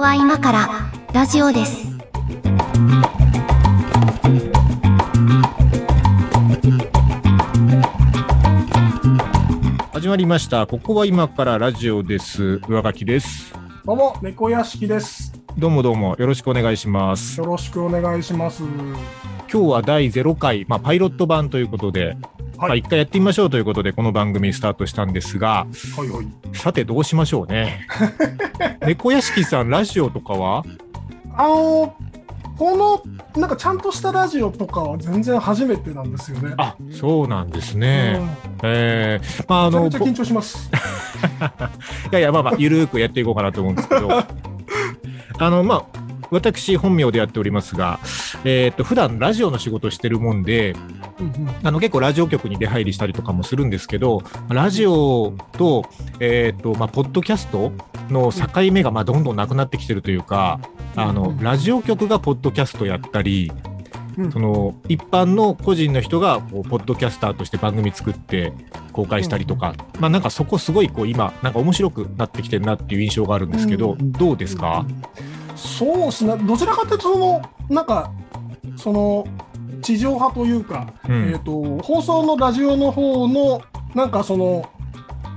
[0.00, 1.86] こは今からラジオです。
[9.92, 10.66] 始まりました。
[10.66, 12.62] ここは今からラジオです。
[12.66, 13.52] 上書きです。
[13.84, 15.34] どうも、猫屋敷です。
[15.58, 17.38] どうもどうもよろしくお願いします。
[17.38, 18.62] よろしくお願いします。
[18.62, 22.16] 今日は第0回、まあ、パイロット版ということで、
[22.60, 25.66] まあ、はい、一回やってみましょうということで、この番組スタートしたんですが、
[25.96, 26.26] はい、はい。
[26.52, 27.86] さてどうしましょうね。
[28.86, 30.62] 猫屋敷さん、ラジオとかは？
[31.36, 31.94] あの、
[32.58, 36.52] この、なんかちゃんとしたラジオとかは全然初めてなんですよね。
[36.58, 38.20] あ、そうなんですね。
[38.20, 40.70] うんえー、まあ、あの、ぼめちゃめちゃ緊張します。
[42.12, 44.10] いやいや、まあまあ、ゆるーくやっていこうかなと思うんですけど、
[45.38, 45.99] あの、まあ、
[46.30, 47.98] 私、本名でやっておりますが、
[48.44, 50.74] えーっと、普段ラジオの仕事をしてるもんで、
[51.62, 55.84] あの結構ラジオ局に出入りしたりとかもするんですけど、ラジオと、
[56.20, 57.72] えーっと、まあ、ポッドキャスト
[58.08, 60.60] の境目が、まあ、どんどんなくなってきてるというか、
[60.96, 63.52] あの、ラジオ局がポッドキャストやったり、
[64.16, 64.32] うん。
[64.32, 68.52] その一般の個人の人がこうポッドキャスターとして番組作って
[68.92, 74.12] 公開したりとか、まあなんかそこすごいこう今なんか面白くなってきてるなっていう印象があるんですけど、うん。
[74.12, 74.84] どうですか、
[75.60, 76.36] そうですね。
[76.38, 78.12] どちらかというと、その、なんか、
[78.76, 79.26] その、
[79.82, 83.62] 地上波というか、うんえっ、と、放送のラジオの方の、
[83.94, 84.68] なんかその、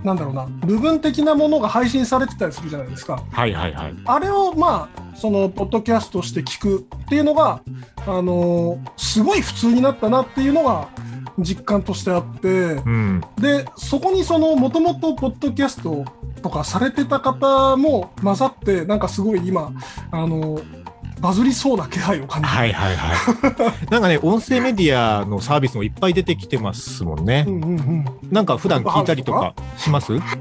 [0.04, 3.24] なんだろうな、部分的なものが配信されてたりするじゃないですか。
[3.32, 3.96] はいはいはい。
[4.06, 7.62] あれをまあそのポッドキャストして聞くっていうのが、
[8.06, 10.90] あのーすごい普通になったなっていうのが
[11.39, 16.06] 実感としてあってうん、でそこにそのもともとポッドキャスト
[16.42, 19.72] とかされてた方も混ざってなんかすごい今、
[20.12, 20.84] あのー
[21.22, 23.17] バズりそうな気配を感じて、はいはいはい。
[23.90, 27.45] なんかね、音声メディアのサービスもいっぱい出てきてますもんね。
[27.47, 27.52] う。
[27.52, 30.20] んうんうん、なんか普段聞いたりとかします？
[30.20, 30.38] 普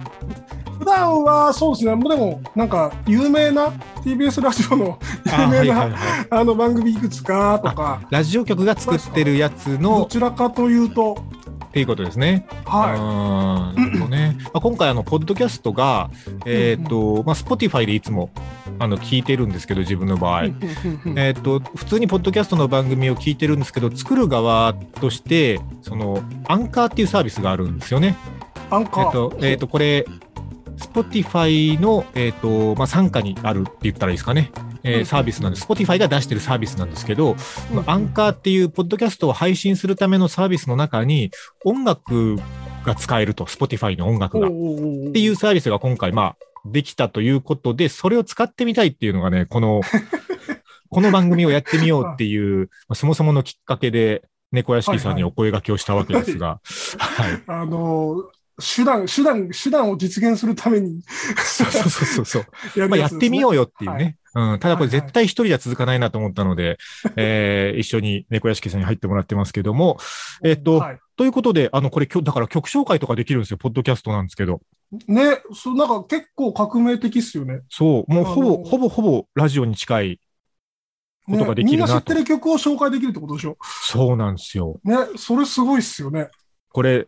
[0.92, 3.68] 段はそうですねもうでもなんか有名な
[4.04, 4.98] TBS ラジオの
[5.32, 11.17] あ有名なはいはいはいあの番組いくつかとかラジオ局が作ってるやつどのちらかというと
[11.72, 12.46] っていうことですね。
[12.67, 14.36] はあーなるほどね。
[14.44, 16.11] まあ、今回あのポッドキャストが
[16.44, 18.28] えっ、とまあ Spotify でいつも
[18.78, 20.44] あの聞いてるんですけど自分の場合。
[20.46, 20.55] い。
[21.17, 28.17] えっと普通にポッドキャストの番組を聞いてるんですけど作る側としてそのアンカーっていうサービスがあるんですよね。
[28.68, 29.06] アンカー。
[29.06, 30.05] えっとえっとこれ
[30.82, 34.52] Spotify のえっとまあ傘下にあるって言ったらいいですかね。
[34.82, 35.06] えーうん。
[35.06, 35.66] サービスなんです。
[35.66, 37.36] Spotify が出してるサービスなんですけど、
[37.72, 37.82] うん。
[37.86, 41.30] アンカーっていうポッドキャストを配信するためのサービスの中に
[41.64, 42.36] 音楽
[42.84, 44.48] が使えると Spotify の音楽が。
[44.48, 44.52] っっ
[45.12, 49.80] ていうサービスが今回まあできたということでそれを使ってみたいっていうのがねこの
[50.92, 54.22] この番組をやってみようっていう、 まあそもそものきっかけで
[54.52, 56.60] 猫屋敷さんにお声掛けをしたわけですが、
[56.98, 58.24] はい、あの
[58.62, 61.02] 手段手段手段を実現するために
[61.36, 63.96] そうそうそうそう そう、まあ、やってみようよっていうね。
[63.96, 66.78] はいうん、ただこれはいはい絶対一人じゃ続かないなと思ったので、
[67.17, 69.98] えー一緒に猫屋敷さんに入ってもらってますけども、
[70.42, 74.61] えっとはいということで、あの、これ、きょだから曲紹介とかできるんですよ、ポッドキャストなんですけど。
[75.06, 77.61] ね、そうなんか結構革命的っすよね。
[77.68, 80.20] そう、もうほぼ、あのほぼほぼラジオに近い
[81.27, 83.56] ことができるなとねみんな知ってる曲を紹介できるってことでしょ。
[83.61, 84.80] そうなんですよ。
[84.84, 86.29] ね、それすごいっすよね。
[86.70, 87.05] これ、や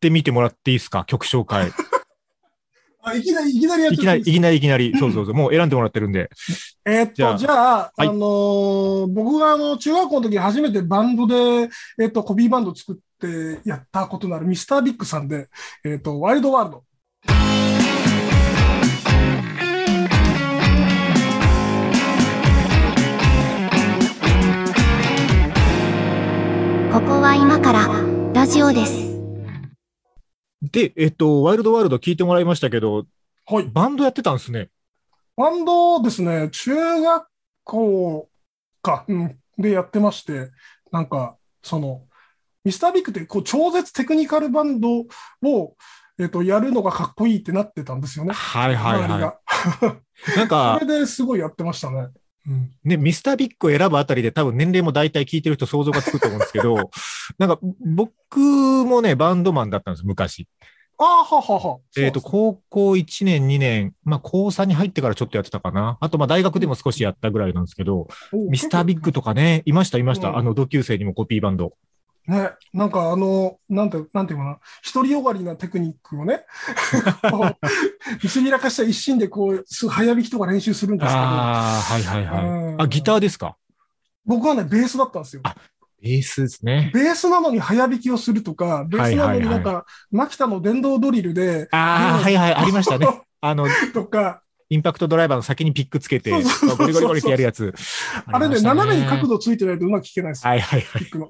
[0.00, 1.70] ってみてもらっていいですか、曲紹介。
[3.02, 6.30] あいきなり、いきなりやっいきなり、いきなり、いきなり、そうそうそう、もう選んでもらってるんで。
[6.86, 11.68] えーっじゃあと、じゃあ、はいあのー僕があの、中学校の時初めてバンドで、
[11.98, 15.48] えーっと、コピーバンド作ってやったことのあるミスタービッグさんで、
[15.84, 16.84] えーっと、ワイルドワールド。
[26.92, 27.88] ここは今から
[28.34, 29.09] ラジオです。
[30.72, 33.06] で、えっと、ワイルドワールド聞いてもらいましたけど、
[33.46, 33.64] はい。
[33.64, 34.70] バンドやってたんですね。
[35.36, 37.26] バンドですね、中学
[37.64, 38.28] 校
[38.82, 40.50] か、うん、でやってまして、
[40.92, 42.02] なんか、その、
[42.64, 45.06] ミスタービッグってこう超絶テクニカルバンド
[45.42, 45.76] を、
[46.18, 48.34] えっと、やるのがかっこいいってなってたんですよね。
[48.34, 49.38] はいはいは。
[49.82, 50.00] い。
[50.36, 52.08] なんかそ、れですごいやってましたね。
[52.46, 56.90] うん、ね、ミスタービッグを選ぶあたりで多分年齢も大体聞いてる人想像がつくと思うんですけど、
[57.38, 60.48] なんか僕もね、バンドマンだったんです、昔。
[61.02, 61.78] ああ、ははは。
[61.96, 65.96] えっ、と、高校1年、2年、まあ高3に入ってからちょっとやってたかな。
[66.00, 68.08] あと、まあ大学でも少しやったぐらいなんですけど、
[68.50, 70.28] ミスタービッグとかね、いました、いました。
[70.30, 71.72] うんあの、同級生にもコピーバンド。
[72.30, 74.58] ね、なんかあの、なんて、なんていうかな、
[74.94, 76.44] 独りよがりなテクニックをね、
[78.22, 82.44] 見せびらかした一心でこう、す早弾きとか練習するんですけど、ああ、はいはいはい。
[82.44, 83.56] うんあ、ギターですか？
[84.24, 85.42] 僕はね、ベースだったんですよ。
[85.44, 85.56] あ
[86.00, 86.90] ベースですね。
[86.94, 93.06] ベースなのに早弾きをするとか、ベースなのになんか、マキタの電動ドリルで、ああ、はいはい、ありましたね。
[93.42, 97.74] あの、とか、インパクトドライバーの先にピックつけて、そうそうそうそうゴリゴリゴリってやるやつ。
[98.26, 100.46] あれね、斜めに角度ついてないとうまく聞けないです。
[100.46, 101.02] はいはいはい。
[101.02, 101.28] ピックの。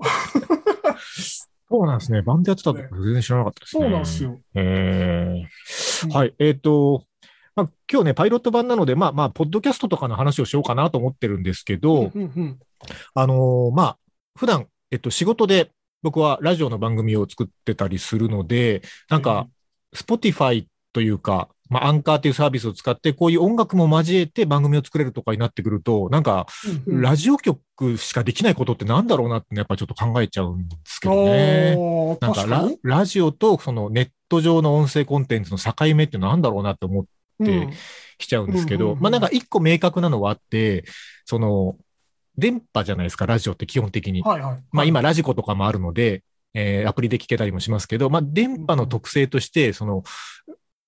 [1.70, 2.22] そうなんですね。
[2.22, 3.82] バンドやってたとか全然知らなかったですね。
[3.82, 4.24] そうなんです。
[4.24, 4.38] よ。
[4.54, 6.34] えーうんはい。
[6.38, 7.04] えっ、と、
[7.54, 12.58] まあ、今日ね、パイロット版なので、まあまあ、ポッドキャストとかの話をしようかなと思ってるんですけど、うんうん
[13.14, 13.98] あのーまあ、
[14.36, 15.70] 普段、えっと、仕事で
[16.02, 19.46] 僕はラジオの番組を作ってたりするので、なんか、
[19.92, 26.46] Spotify というか、まあ、アンカーっていうサービスを使って、こういう音楽も交えて番組を作れるとかになってくると、なんか、
[26.86, 31.76] ラジオ局しかできないことってなんだろうなって、やっぱちょっと考えちゃうんですけどね。
[32.20, 32.68] なんかラ。
[32.82, 37.70] ラジオとそのネット上の音声コンテンツの境目ってなんだろうなって思ってうん
[38.18, 40.84] きちゃうんですけど、まあなんか一個明確なのはあって、
[41.24, 41.76] その、
[42.36, 44.22] 電波じゃないですか、ラジオって基本的に。
[44.22, 44.58] はいはい。
[44.72, 50.02] まあ今ラジコとかもあるので、えーアプリで聞けたりもしますけど、まあ電波の特性として、その、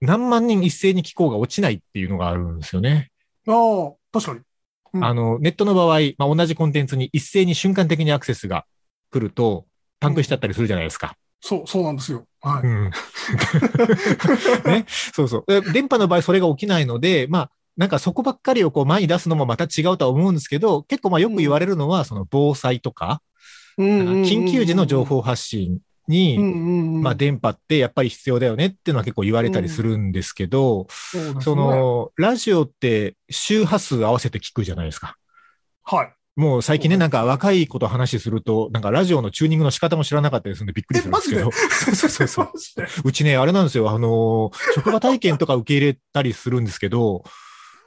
[0.02, 3.10] 何万人一斉に聞こうが落ちないっていうのがあるんですよね。
[3.46, 4.40] ああ、確かに。
[4.94, 8.66] うんあの、ネットの場合、まあ同じコンテンツに一斉に瞬間的にアクセスが
[9.10, 9.64] 来ると、
[10.00, 11.14] パンクしちゃったりするじゃないですか。
[11.40, 12.26] そう、そうなんですよ。
[12.42, 12.66] はい。
[12.66, 12.90] うん。
[14.70, 15.44] ね、そうそう。
[15.48, 23.22] え電波の場合それが起きないので、まあ、なんかそこばっかりをこう前に出すのもまた違うとは思うんですけど、結構まあよく言われるのは、その防災とか、
[23.78, 25.78] 緊急時の情報発信
[26.08, 35.16] に、まあ電波ってやっぱり必要だよねっていうのは結構言われたりするんですけど、そそ、の、ラジオって周波数合わせて聞くじゃないですか。
[35.84, 36.12] はい。
[36.34, 41.50] もう最近ね、なんか若い子と話すると、なんかラジオのチューニングの仕方も知らなかったりするんでびっくりするんですけど。
[41.52, 42.48] そうそうそう。
[43.04, 43.90] うちね、あれなんですよ。
[43.90, 47.24] あの、職場体験とか受け入れたりするんですけど、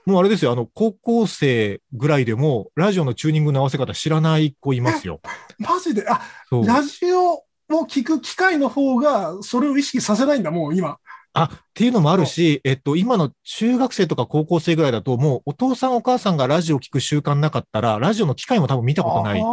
[0.06, 0.52] もうあれですよ。
[0.52, 5.20] あの、高校生ぐらいでも、ラジオのチューニングの合わせ方知らない子いますよ。
[5.58, 6.22] マジで、あ。
[6.52, 10.98] ラジオを聞く機会の方が、それを意識させないんだ、もう今。
[11.34, 19.44] あ、っていうのもあるし、えっと、今の中学生とか高校生ぐらいだと、もうお父さんお母さんがラジオ聞く習慣なかったら、ラジオの機会も多分見たことないあ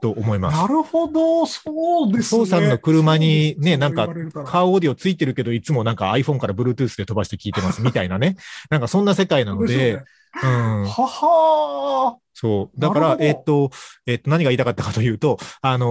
[0.00, 0.66] と思いあ、ますな。
[0.66, 2.40] るほど、そうですね。
[2.42, 4.08] お父さんの車にねなんか
[4.44, 8.36] カーオーディオついてるけど、いつもなんか iPhone から Bluetooth で飛ばして聞いてますみたいなね。
[8.70, 10.02] なんかそんな世界なので
[10.40, 10.84] そうん。
[10.84, 12.80] ははそう。
[12.80, 13.70] だから、えっと、
[14.06, 15.88] えっと、何が言いたかったかというと、あのー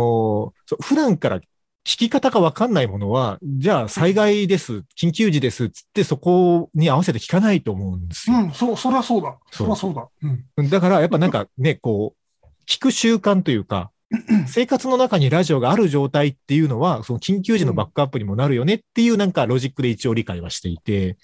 [0.65, 1.43] そう普段から聞
[1.97, 8.37] き方がわかんないものは、じゃあ災害です、緊急時ですっつってそこに合わせて聞かないと思うんですよ。
[8.37, 9.37] ーうん、そ、そりゃそうだ。
[9.51, 10.07] そりゃそうだ。
[10.57, 10.69] うん。
[10.69, 13.91] だから、やっぱなんかね、こう、聞く習慣というか、
[14.47, 21.17] 生活の中にラジオがある状態っていうのは、その緊急時のバックアップにもなるよねっていうなんかロジックで一応理解はしていて、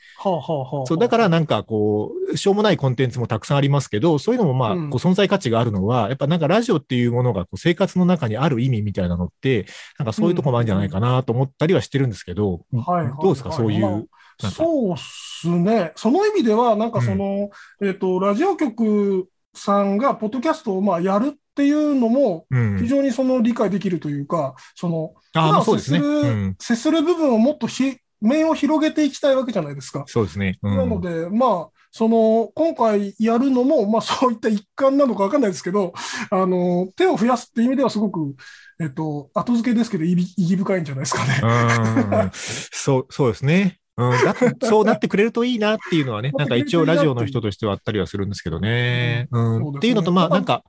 [0.85, 4.89] そう、だからなんかこう、しょうもないコンテンツもたくさんありますけど、そういうのもまあ、うん。
[4.91, 9.65] こう存在価値があるのは、やっぱなんかラジオっていうものがこう生活の中にある意味みたいなのって、
[9.97, 14.07] なんかそういうとこもあるんじゃないかなと思ったりはしてるんですけど、どうですか、そういう。
[14.37, 15.93] そうっすね。
[15.95, 17.49] その意味では、なんかその、
[17.81, 25.99] えっ、と、ラジオ局さんがポッドキャストをまあやるっていうのも、うん非常にその理解できるというか、その、あそうですね。
[25.99, 26.55] 接するうん。
[26.59, 30.03] 接する部分をもっとひ面を広げていきたいわけじゃないですか。
[30.07, 30.57] そうですね。
[30.61, 35.93] うんなので、まあ、その、今回やるのも、まあ、そういった一環なのかわかんないですけど、
[36.29, 38.35] あの、手を増やすっていう意味ではすごく、
[38.81, 41.39] えっと、後付けですけど、意義深いんじゃないですかね。
[41.41, 43.79] うんそう、そうですね。
[43.97, 44.35] うん、だ
[44.67, 49.27] そうなってくれるといいなっていうのはね、なんか一応ラジオの人としてはあったりはするんですけどね。
[49.31, 49.41] うん。
[49.41, 50.63] そうですねっていうのと、まあなんか、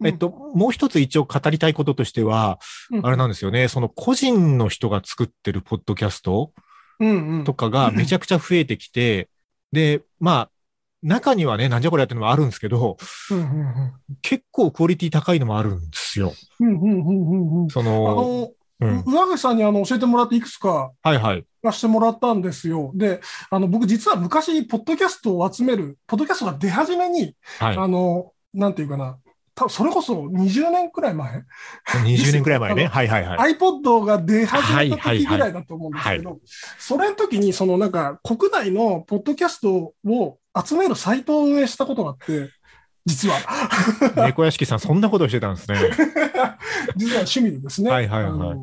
[0.00, 2.58] うんえっと、もう一つ一応語りたいこととしては、
[3.02, 6.52] あれなんですよね、その個人の人が作ってるポッドキャスト
[7.00, 7.44] うんうん。
[7.44, 9.28] とかがめちゃくちゃ増えてきて、
[9.72, 10.50] で、まあ、
[11.02, 12.96] 中にはね、なんじゃこりゃっていうのもあるんですけど、
[13.30, 13.92] うんうんうん
[14.22, 16.32] 結構クオリティ高いのもあるんですよ。
[16.60, 17.68] うんうんうんうんうん。
[17.68, 19.04] その、うん。
[19.06, 21.44] 上口さんにあの教えてもらっていくつかはいはい。
[21.62, 22.92] 出してもらったんですよ。
[22.94, 27.76] で、あの、僕実は昔、ポッドキャストを集める、ポッドキャストが出始めに、はい。
[27.76, 29.18] あの、なんていうかな、
[29.54, 31.42] 多分それこそ20年くらい前、
[32.04, 32.86] 20年くらい前ね。
[32.86, 33.54] はいはいはい。
[33.54, 36.38] iPod が出始めた時ぐらいだと思うんですけど、
[36.78, 42.50] それの時に、そのなんか、国内のポッドキャストを集めるサイトを運営したことがあって、
[43.06, 43.38] 実は。
[44.26, 45.78] 猫屋敷さん、そんなことしてたんですね。
[46.96, 47.90] 実は趣味でですね。
[47.90, 48.58] はいはいはい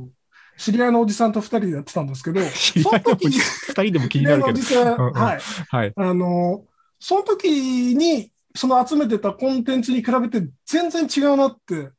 [0.55, 4.59] 知り合いのおじさんと二人でやってたんですけど、 知り合いのおじ二人でも気になるけど。
[5.11, 5.39] はい。
[5.67, 5.93] はい。
[5.95, 6.65] あの、
[6.99, 11.89] その時に、その集めてたコンテンツに比べて全然違うなって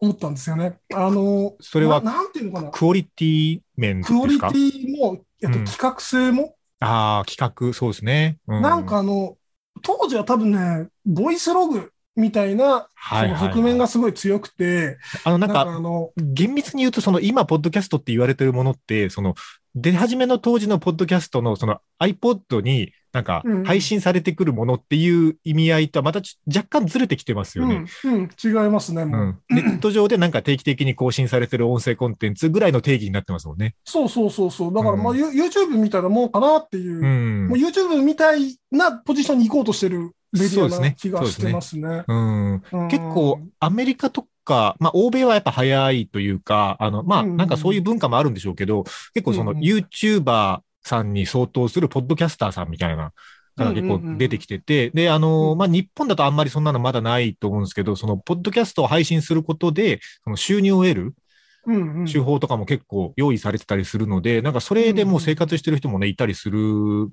[0.00, 0.78] 思ったんですよね。
[0.92, 2.70] あの、それはななんていうのかな。
[2.70, 4.18] クオリティ面ですか？
[4.18, 8.38] クオリティも、えっと、うん企画性も、ああ、企画、そうですね。
[8.48, 9.36] うなんかあの、
[9.82, 19.34] 当時は多分ね、ボイスログみたいな、その側面がすごい強くて、あの、なんか、あの、厳密に言うと、その今、ポッドキャストって言われてるものって、その
[19.76, 27.84] 出始めの当時のポッドキャストのその iPod になんかうん配信されてくるものっていう意味合いとはまたち若干ずれてきてますよね。
[28.04, 29.20] うん、うん、違いますね、もう。
[29.20, 33.74] うんネット上でなんか定期的に更新されてる音声コンテンツぐらいの定義になってますもんね。
[33.84, 34.74] そうそうそうそう。
[34.74, 40.88] だから、まあ、うんユ YouTube みたいなもんかなっていう、うんもう YouTube みたいなポジションに行こうとしてるメディアそうですね。
[40.90, 42.04] な気がしてますね。
[42.08, 42.52] うん。
[42.54, 42.88] うん。
[42.88, 53.12] 結構、アメリカとか、まあ、欧米はやっぱ早いというか、あの、まあ、うんなんかそういう文化もあるんでしょうけど、結構そのうん YouTuber さんに相当するポッドキャスターさんみたいな、
[53.56, 54.12] が結うんうんうん。
[54.14, 55.58] 構出てきてて、で、あの、うん。
[55.58, 61.14] まあ、日本だとあんまりそんなのまだないと思うんですけど、その、ポッドキャストを配信することで、その収入を得るうんうん
[62.10, 66.58] 手法とかも結構用意されてたりするので、なんかそれでもう生活してる人もね、いたりする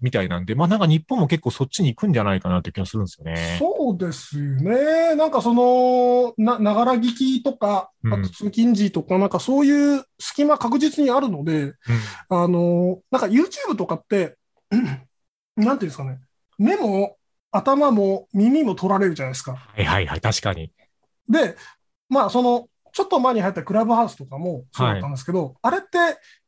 [0.01, 3.57] みたいなんで、まあ、なんか日本も結構そっちに行くんじゃないかなって気がするんですよね。
[3.59, 5.15] そうですよね。
[5.15, 11.73] なんかその、な、ながら聞きとか、うんあと通勤時とか、なんかそういう隙間確実にあるので、
[12.29, 14.37] あの、なんか YouTube とかって、
[14.71, 16.19] なんていうんですかね、
[16.57, 17.17] 目も
[17.51, 19.53] 頭も耳も取られるじゃないですか。
[19.53, 20.71] はいはいはい、確かに。
[21.29, 21.55] で、
[22.09, 25.97] まあその、ちょっと前に入ったクラブハウスとかもそうだったんですけど、あれって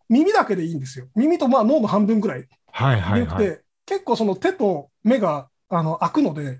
[0.10, 1.08] 耳だけでいいんですよ。
[1.16, 3.60] 耳とまあ脳の半分ぐらいはいはいはい。
[3.86, 6.60] 結構その手と目があの開くので、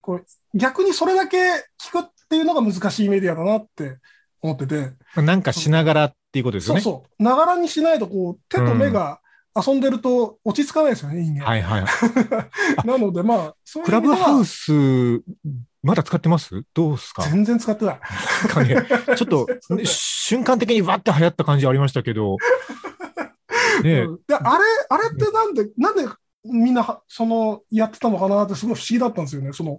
[0.00, 0.22] これ
[0.54, 1.38] 逆にそれだけ
[1.80, 3.98] 聞くっていうのが難しいメディアだなって
[4.42, 6.80] 思ってて、なんかしながらっていうことですよね。
[6.80, 9.20] そうそう、ながらにしないとこう手と目が
[9.54, 11.44] 遊んでると落ち着かないですよね、人間。
[11.44, 11.84] はいはい。
[12.86, 14.72] なのでまあ、そういうクラブハウスス、
[15.86, 16.64] まだ使ってます？
[16.74, 17.22] どうですか？
[17.22, 18.00] 全然使ってない。
[18.48, 18.76] かね
[19.16, 22.36] ちょっと、ね瞬間的にわって流行った感じありましたけど、
[23.84, 26.02] ねえうんであれ、あれってなんで、なんで
[26.44, 29.52] みんなは、その、やってたのかなってすごい不思議だったんですよね。
[29.52, 29.78] その、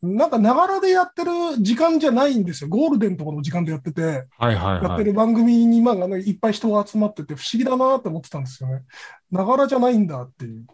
[0.00, 2.70] なんか、ながらでやってる時間じゃないんですよ。
[2.70, 4.84] ゴールデンとかの時間でやってて、はいはいはい。
[4.84, 8.82] やってる番組に、まあ、ね、いっぱい人が集まってて、不思議だなって思ってたんですよね。
[9.32, 10.66] ながらじゃないんだっていう。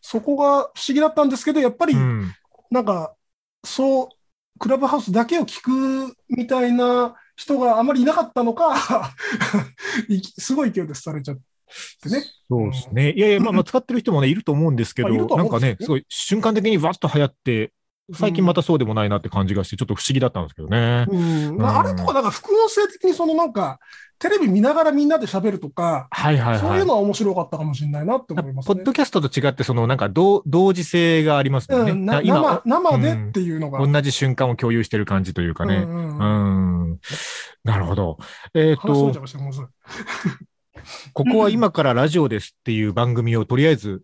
[0.00, 2.32] そこが不思議だったんですけど、やっぱりう、ん
[2.70, 3.14] なんか、
[3.64, 4.08] そう、
[4.58, 9.14] クラブハウスだけを聞くみたいな人があまりいなかったのか、
[10.38, 11.38] すごい勢いでされちゃっ
[12.02, 12.24] てね。
[12.50, 13.12] そうですね。
[13.12, 17.72] いやいや、まあまあ使ってる人もね、いると思うんですけど、なんかね、すごい瞬間的にわっと流行って、
[18.12, 21.06] 最近またそうでもないなって感じがして、ちょっと不思議だったんですけどね。
[21.08, 23.80] うんまあ、あれとか、なんか副音声的にそのなんか、
[24.18, 26.58] テレビ見ながらみんなで喋るとか、はいはいはい。
[26.58, 28.84] そういうのは面白かったかもしれないなって思いますねポッ。
[28.84, 31.92] ドキャストと違って、そのなんか同同時性がありますもんね。
[31.92, 33.86] うん、生生でっていうのが。
[33.86, 35.76] 同じ瞬間を共有してる感じというかね。
[35.76, 36.98] うんうんうんうん。
[37.62, 38.18] なるほど。
[38.54, 39.12] えっ、と
[41.12, 44.02] ここは今からラジオですっていう番組をとりあえず、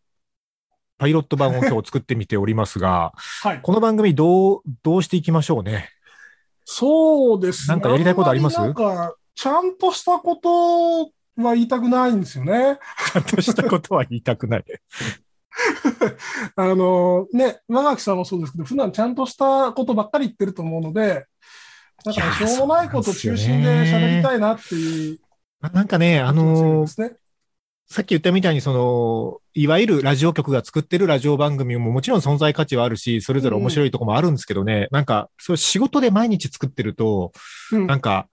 [0.98, 3.60] パイロット版を今日作ってみておりますが、はい。
[3.62, 5.88] この番組どう、どうしていきましょうね？
[6.64, 7.74] そうですね。
[7.74, 8.58] なんかやりたいことあります？
[8.58, 12.78] なんか、ちゃんとしたことは言いたくないんですよね。
[13.12, 14.64] ちゃんとしたことは言いたくない。
[16.56, 21.26] あの、ね、馬垣さんもそうですけど、普段ちゃんとしたことばっかり言ってると思うので、
[22.04, 25.18] なんかねいやーしょうもないこと中心で喋りたいなっていう。
[25.60, 27.16] なんかね、あのーね。
[27.86, 37.32] さっき言ったみたいに、その、いわゆるラジオ局が作ってるラジオ番組ももちろん存在価値はあるし、それぞれ面白いとこもあるんですけどね、なんか、そう仕事で毎日作ってると、
[37.72, 38.26] うんなんか、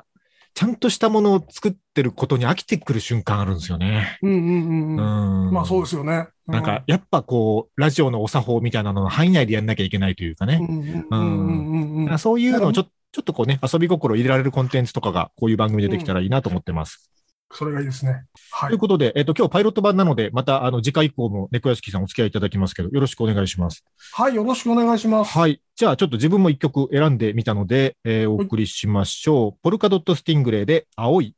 [0.53, 4.17] ちゃんとしたものを作ってることに飽きてくる瞬間あるんですよね。
[4.21, 5.47] うんうんうんうん。
[5.47, 5.53] うん。
[5.53, 6.27] まあそうですよね。
[6.47, 10.59] うなんか、やっぱこう、ラジオのお作法みたいなのの範囲内でやんなきゃいけないというかね。
[10.59, 12.19] うんうんうんうんうんうん。
[12.19, 17.11] そういうのをちょちょっとこうね、遊び心入れられるコンテンツとかが、こういう番組でできたらいいなと思ってます。
[17.53, 18.23] それがいいですね。
[18.51, 18.77] はいという。
[18.79, 23.83] ことで、えっ、と、今日パイロット版なので、また、あの、次回以降も猫屋敷さんお付き合いいただきますけど、よろしくお願いします。
[24.13, 25.37] はい、よろしくお願いします。
[25.37, 25.61] はい。
[25.75, 29.59] じゃあ、ちょっと自分も一曲選んでみたので、えーお送りしましょう。
[29.61, 31.35] ポルカドットスティングレイで、青い。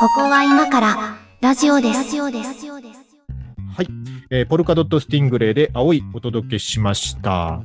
[0.00, 2.04] ここは今からラジオです。
[2.04, 2.66] ラジオです。
[3.74, 3.86] はい。
[4.30, 7.62] えーポルカドットスティングレイで、青いお届けしました。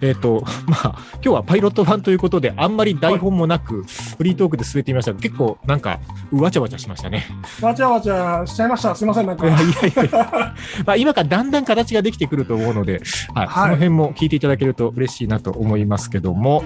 [0.00, 3.84] えっ、と、まあ、今日はパイロット版ということで、あんまり台本もなく、
[4.16, 6.00] フリートークで進めてみましたが、結構、なんか、
[6.32, 7.26] わちゃわちゃしましたね。
[7.60, 8.94] わちゃわちゃしちゃいました。
[8.94, 9.46] すいません、なんか。
[9.46, 9.62] いやい
[9.96, 10.54] やいや、
[10.86, 13.02] まあ、今からだんだん形ができてくると思うので、
[13.34, 16.64] はい、はいその辺も聞いていただけると嬉しいなと思いますけども、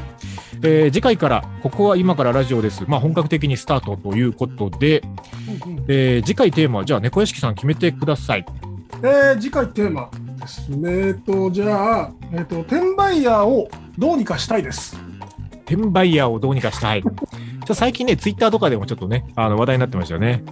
[0.62, 2.84] えー次回から、ここは今からラジオです。
[2.86, 5.02] まあ、本格的にスタートということで、
[5.64, 8.44] うんうんえー次回テーマは、じゃあ、猫屋敷さん決めてください。
[9.02, 10.08] えー次回テーマ
[10.44, 11.08] ですね。
[11.08, 14.96] えっと、じゃあ、えっと、転売ヤーをどうにかしたいです。
[15.66, 17.02] 転売ヤーをどうにかしたい。
[17.64, 20.44] じゃ最近ね、ツイッターとかでもちょっとね、あの話題になってましたよね。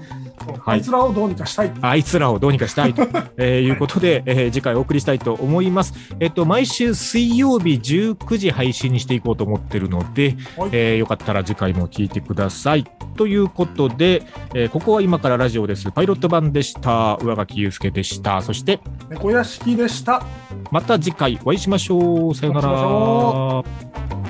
[0.65, 1.73] あいつらをどうにかしたい。
[1.83, 3.03] あいつらをどうにかしたいと、
[3.37, 5.95] えーいうことで、えー次回お送りしたいと思います。
[6.21, 12.85] えっと、毎週水曜日19時配信にしていこうと思ってるので、はいえーよかったら次回も聞いてください。
[13.17, 14.23] ということで、
[14.55, 15.91] えーここは今からラジオです。
[15.93, 17.19] パイロット版でした。
[17.23, 18.41] 上垣祐介でした。
[18.43, 20.23] そして、猫屋敷でした。
[20.71, 22.35] また次回お会いしましょう。
[22.35, 24.22] さようなら。